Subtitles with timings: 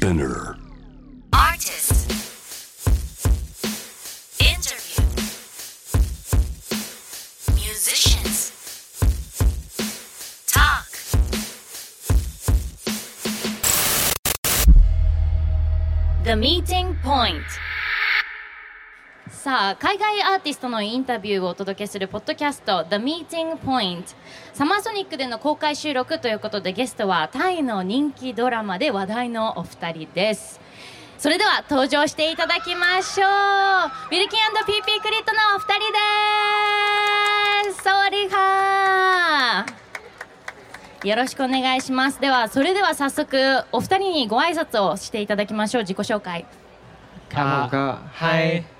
[0.00, 0.56] Spinner.
[1.32, 2.08] Artist.
[4.38, 5.04] Interview.
[7.56, 8.52] Musicians.
[10.46, 10.86] Talk.
[16.22, 17.42] The Meeting Point
[19.38, 24.02] さあ海外アーティストのインタビューをお届けするポッドキャスト The Meeting Point
[24.52, 30.58] サマーソニックでの公開収録ということでゲストはタイの人気ドラマで話題のお二人です。
[31.18, 34.10] それでは登場していただきましょう。
[34.10, 35.92] ビルキン &PP クリットのお二人
[37.70, 37.82] です。
[37.84, 42.20] サワディーカーよろしくお願いします。
[42.20, 45.82] ではそれでは早速お二人にご挨拶をしていただきましょう。
[45.82, 46.44] 自己紹介。
[47.30, 48.77] ครั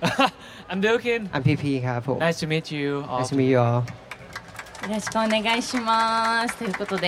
[0.00, 3.60] ผ มก็ Hi I'm Bilkin อันพีพีครับผม Nice to meet you all Nice to meet you
[3.66, 3.80] all
[4.84, 5.90] よろしくお願いしま
[6.48, 7.06] すということで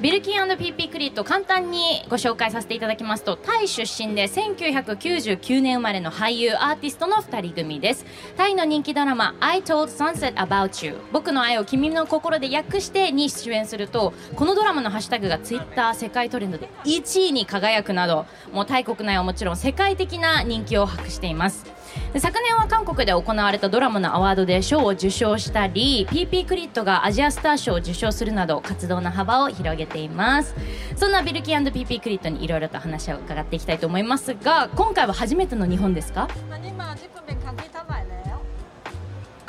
[0.00, 8.04] ビルキン &PP クリット簡単にご紹介させていただきますとタイ出身で1999年生まれの俳優アーティストの2人組です。
[8.36, 21.81] タイの人気ドラマ「I Told Sunset About You」僕の愛を君の心で訳してに出演するとこのドラマのハッシュタグがツイッター世界トレンドで1位に輝くなどもうタイ国内はもちろん世界的な人気を博しています。
[22.18, 30.54] 昨年は韓国で行われたドラマのアワードで賞を受賞したり PP クリットがアジアスター賞を受賞するなど活動の幅を広げています。
[30.96, 36.28] そんなビルキー &PP クリットにいろいろと話を伺っていきたいと思いますが今回は初めての日本ですか？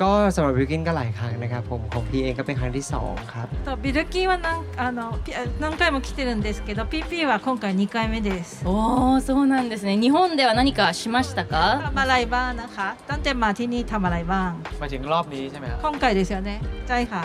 [0.03, 4.49] ก็สำหรับบิวกินก็หลายครั้งนะครับผมของพี่เองก็เป็นครั้งที่สองครับ とビルキンは何
[4.81, 16.51] あのピあ何回も来てるんですけど PP は今回2回目ですおおそうなんですね日本では何かしましたか ทำอะไรบ้างนะคะตั้งแต่มาที่นี่ทำอะไรบ้าง มาถึงรอบนี้ใช่ไหมครับ 今回ですよね
[16.89, 17.23] ใช่ค่ะ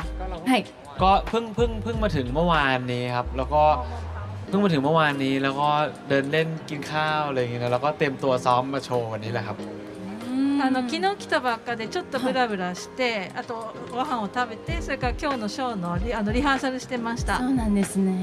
[0.49, 0.59] はい
[1.01, 3.63] ก็เพิ่งเพิ่งเพิ่งมาถึงเมื่อวานนี้ครับ แล้วก็
[4.49, 5.69] เพิ่งมาถึงเมื่อวานนี้ แล้วก็
[6.09, 9.57] เดินเล่นกินข้าวอะไรอย่างเงี้ยนะแล้วก็เตรียมตัวซ้อมมาโชว์วันนี้แหละครับ
[10.61, 18.13] あの昨日来たばっかでちょっとブラブラして、あとご飯を食べてそれから今日のショーのリあのリハーサルしてましたそうなんですね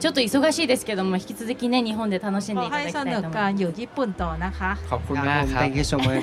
[0.00, 6.22] ちょっと忙しいですけども引き続きね日本で楽しんでいただきたいとให้สนุ 思いますกการอยู่ญี่ปุ่นต่อนะคะ ขอบคุณ ครับ มาก ผม ครับ thank you so much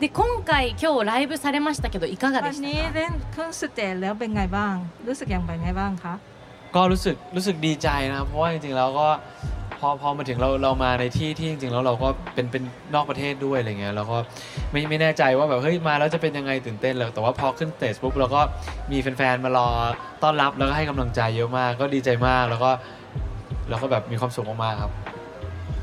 [0.00, 4.74] で今 回今日ライブされましたけどいかが วั で น した นี้ か เล่นขึ้นสเตจแล้วเป็นไงบ้าง
[5.06, 6.14] รู้สึกอย่างไรไงบ้างคะ
[6.74, 9.08] ก็รู้สึกรู้สึกดีใจนะครับเพราะว่าจริงๆแล้วก็
[9.80, 12.62] พอพอมาถึงเราเรามาในที่ที่จริงๆแล้วเราก็เป็นเป็น
[12.94, 14.18] นอกประเทศด้วยอะไรเงี้ยเราก็
[14.72, 18.40] ไม่ไม่แน่ใจว่าแบบเฮ้ยมาแล้วจะเป็นยังไงตื่นเต้นเลยแต่ว่าพอขึ้นสเตจปุ๊บเราก็
[18.92, 19.68] มีแฟนๆมารอ
[20.22, 22.70] ต้อนรับแล้วก็ให้กำลังใจเยอะมาก ก็ดีใจมากแล้วก็
[23.68, 24.92] เราก็แบบมีความสุขมากๆครับ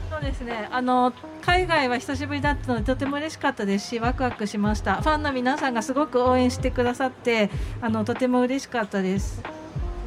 [0.09, 1.11] そうですねあの
[1.41, 7.49] 海外は久しぶりだったのでとても嬉しかったですしワクワクしましたファンの皆さんがすごく応援してくださって
[7.81, 9.43] あのとても嬉しかったです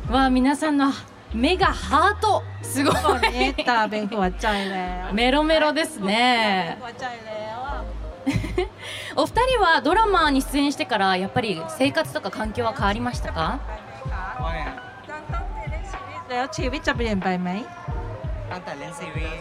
[0.09, 0.93] わあ皆さんの
[1.35, 7.59] 目がハートすごい ตอนนี้ตาเป็นหัวใจแล้ว メロメロですねหัวใจแล้ว
[9.17, 13.61] お二人はドラマに出演してからやっぱり生活とか環境は変わりましたか
[15.09, 17.49] ตั้งตั้งแต่เล่นซีรีส์แล้วชีวิตจะเปลี่ยนไปไหม
[18.51, 19.41] ตั้งแต่เล่นซีรีส์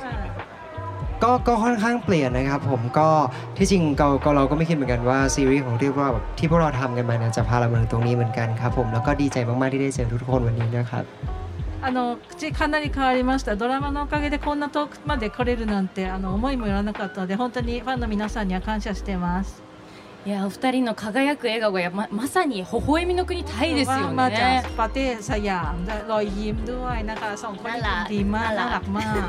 [1.24, 3.10] ก็ก็ค่อนข้างเปลี่ยนนะครับผมก็
[3.58, 11.06] ที่จริงเราก็เราก็ไม่คิดเหมือนกันว่าซีรีส์ของที่พวกเราแบบที่พวกเราทำกันมาเนี่ยจะพาเรามาถึงตรงนี้เหมือนกันครับผมแล้วก็ดีใจมากๆที่ได้เจอทุกๆคนวันนี้นะครับ
[11.82, 19.62] あの口かなり変わりましたドラマのおかげでこんな遠くまで来れるなんてあの思いもよらなかったので本当にファンの皆さんには感謝してます
[20.26, 29.28] いやお二人の輝く笑顔がやままさに微笑みの国タイですよ ว่ามาจาก ね ประเทศสยามด้วยรอยยิ้มด้วยนะคะสองคนนี้ น่ารัก ดีมาก น่ารัก น่ารักมาก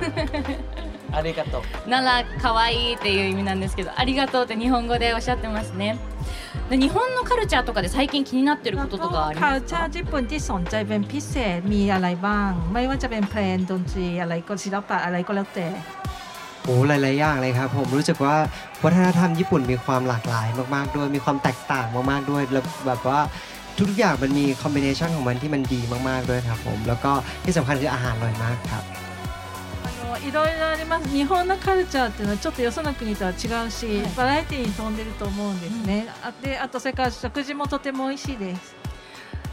[1.15, 1.63] อาริกาโตะ
[1.93, 5.99] なら可愛いっていう意味なんですけどありがとうって日本語でおっしゃってますね
[6.71, 15.69] で日本のカルチャーとかで最近気になってることとかあり คา ま ล す เจอ か ร์ญี่ปุ่นที่สนใจเป็นพิเศษมีอะไรบ้าง ไม่ว่าจะเป็นเพลงดนตรีอะไรก็ศิลปะอะไรก็แล้วแต่
[16.65, 18.37] โอ้หลาย ๆ อย่างเลยครับผมรู้สึกว่า
[18.85, 23.21] วัฒนธรรมญี่ปุ่นมีความหลากหลายมาก ๆ ด้วย มีความแตกต่างมาก ๆ ด้วยแล้วแบบว่า
[23.91, 27.13] ทุกๆอย่างมันมีคอมบิเนชันของมันที่มันดีมาก ๆ ด้วยครับผม แล้วก็
[27.45, 29.00] ที่สำคัญคืออาหารอร่อยมากครับ あの
[30.27, 38.75] いろいろあります日本のカルチャーっていうのはちょっとよその国とは違うし、はいバラエティーに富んでると思うんですね、あであとそれから食事もとても美味しいです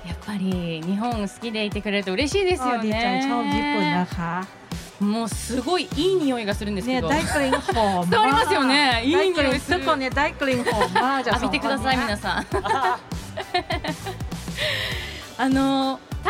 [0.05, 4.63] やっぱり日本好きでいてくれると嬉しいですよ ดีใจชอบญี่ปุ่น ね นะคะ
[4.99, 12.45] もうすごいいい匂いがするんですけど、ね大กลิ่นหอม 伝わりますよねいい大匂いするกลิ่นทุกคนเนี่ยได้กลิ่นหอมมากจาก 浴びてください皆さん
[15.37, 16.06] あのタ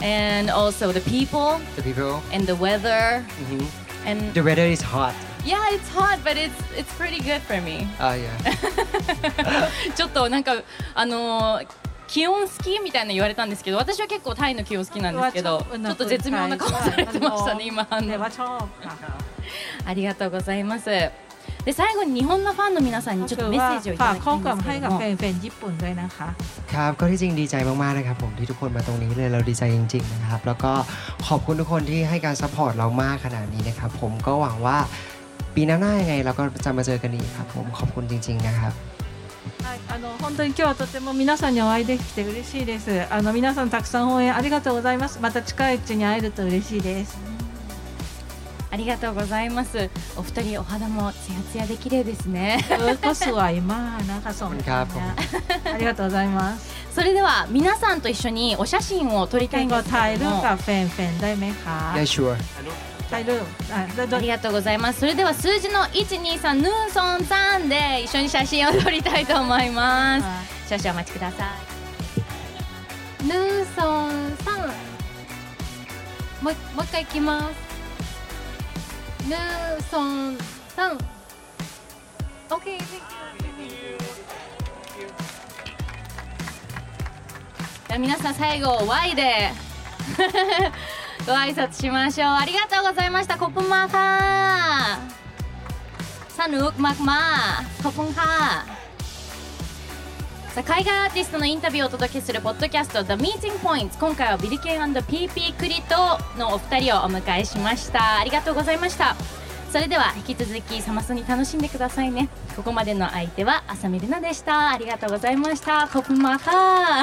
[0.00, 3.64] and also the people, the people, and the weather, mm-hmm.
[4.06, 5.14] and the weather is hot.
[5.44, 7.86] Yeah, it's hot, but it's it's pretty good for me.
[8.00, 8.36] Ah, yeah.
[9.94, 10.54] ちょっとなんか
[10.94, 11.62] あの、
[12.08, 17.86] 気温好きみたいな言われたんですけど、私は結構タイの気温好きなんですけど、ちょっと絶妙な顔されてましたね今。
[17.90, 18.00] あ
[19.94, 20.90] りがとうございます。
[21.65, 26.27] で最後に日本のファンの皆さんにちょっとメッセージをいただきたいんですけれども ฝากข้อความให้กับแฟนๆญี่ปุ่นด้วยนะคะ
[26.73, 30.71] ครับก็ที่จริงดีใจมากๆนะครับผมที่ทุกคนมาตรงนี้เลยเราดีใจจริงๆนะครับ แล้วก็
[31.27, 34.77] ขอบคุณทุกคนที่ให้การซัพพอร์ตเรามากขนาดนี้นะครับ ผมก็หวังว่า
[35.55, 38.73] ปีหน้าๆยังไงเราก็จะมาเจอกันอีกครับผมขอบคุณจริง ๆนะครับ
[39.63, 43.07] はい、あの本当に今日はとても皆さんにお会いできて嬉しいです。
[43.09, 45.19] あの皆さんたくさん応援ありがとうございます。
[45.19, 47.34] また近いうちに会えると嬉しいです。
[48.75, 52.63] ありがとうございますお二人お肌もツヤツヤで綺麗ですね
[53.03, 55.03] ก็สวยมากนะคะสองครับผม
[55.73, 56.81] ありがとうございます。
[56.93, 62.35] それでは皆さんと一緒にお写真を撮りたいんで健吾すけれどもถ่ายรูปกับแฟนๆได้ไหมคะ Yeah sure
[63.11, 70.19] ถ่ายรูปอ่ะどどありがとうございますそれでは数字の123ヌーソン3で一緒に写真を撮りたいと思いま
[70.67, 71.45] す少々お待ちくださ
[73.23, 74.67] いヌーソン3
[76.41, 77.64] もうもう一回いきます
[79.28, 80.38] ヌーソン3
[82.48, 89.50] OK じゃあ皆さん最後 Y で。
[91.26, 92.28] ご挨拶しましょう。
[92.34, 93.36] ありがとうございました。
[93.36, 94.00] コップマーカー。
[96.28, 97.82] サヌークマクマー。
[97.82, 98.26] コップンカー
[100.56, 108.16] さあ海外アーティストのインタビューをお届けするポッドキャスト The Meeting Points 今回はビリケン &PP クリトのお二人をお迎えしました。
[108.20, 109.16] ありがとうございました。
[109.70, 112.30] それでは引き続きサマソに楽しんでくださいね。
[112.56, 114.70] ここまでの相手は浅見ルナでした。
[114.70, 115.90] ありがとうございました。
[115.92, 116.50] コップマーカ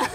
[0.01, 0.09] ー。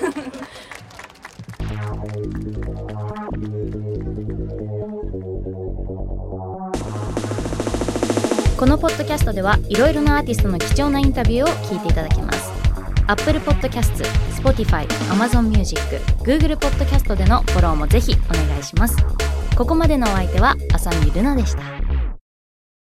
[8.58, 12.37] このポッドキャストではいろいろなアーティストの貴重なインタビューを聞いていただけます。
[13.08, 14.04] Apple Podcast、
[14.36, 15.80] Spotify、Amazon Music、
[16.22, 18.96] Google Podcast でのフォローもぜひお願いします
[19.56, 21.87] ここまでのお相手は浅見ルナでした